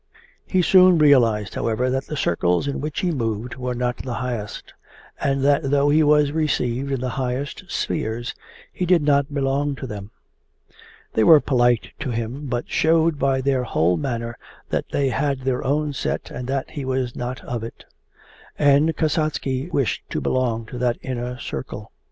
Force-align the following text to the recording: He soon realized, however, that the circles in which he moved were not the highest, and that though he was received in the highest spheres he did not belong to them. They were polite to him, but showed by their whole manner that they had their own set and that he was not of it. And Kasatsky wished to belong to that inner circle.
He 0.47 0.63
soon 0.63 0.97
realized, 0.97 1.53
however, 1.53 1.87
that 1.91 2.07
the 2.07 2.17
circles 2.17 2.67
in 2.67 2.81
which 2.81 3.01
he 3.01 3.11
moved 3.11 3.57
were 3.57 3.75
not 3.75 3.97
the 3.97 4.15
highest, 4.15 4.73
and 5.19 5.43
that 5.43 5.69
though 5.69 5.89
he 5.89 6.01
was 6.01 6.31
received 6.31 6.91
in 6.91 6.99
the 7.01 7.11
highest 7.21 7.65
spheres 7.67 8.33
he 8.73 8.87
did 8.87 9.03
not 9.03 9.31
belong 9.31 9.75
to 9.75 9.85
them. 9.85 10.09
They 11.13 11.23
were 11.23 11.39
polite 11.39 11.91
to 11.99 12.09
him, 12.09 12.47
but 12.47 12.67
showed 12.67 13.19
by 13.19 13.41
their 13.41 13.63
whole 13.63 13.95
manner 13.95 14.39
that 14.69 14.85
they 14.91 15.09
had 15.09 15.41
their 15.41 15.63
own 15.63 15.93
set 15.93 16.31
and 16.31 16.47
that 16.47 16.71
he 16.71 16.83
was 16.83 17.15
not 17.15 17.39
of 17.45 17.63
it. 17.63 17.85
And 18.57 18.97
Kasatsky 18.97 19.69
wished 19.69 20.09
to 20.09 20.19
belong 20.19 20.65
to 20.65 20.79
that 20.79 20.97
inner 21.03 21.37
circle. 21.37 21.91